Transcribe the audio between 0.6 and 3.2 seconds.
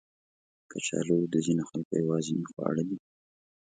کچالو د ځینو خلکو یوازینی خواړه دي